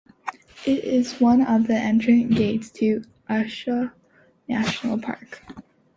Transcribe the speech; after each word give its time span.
It 0.65 0.83
is 0.83 1.21
one 1.21 1.45
of 1.45 1.67
the 1.67 1.75
entrance 1.75 2.33
gates 2.35 2.71
to 2.71 3.03
Etosha 3.29 3.91
National 4.47 4.97
Park. 4.97 5.43